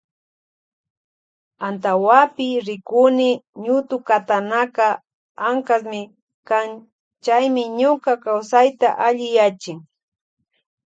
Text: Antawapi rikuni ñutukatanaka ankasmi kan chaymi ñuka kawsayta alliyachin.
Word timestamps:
Antawapi 1.67 2.47
rikuni 2.67 3.29
ñutukatanaka 3.63 4.87
ankasmi 5.47 6.01
kan 6.47 6.67
chaymi 7.23 7.63
ñuka 7.79 8.11
kawsayta 8.23 8.89
alliyachin. 9.05 9.77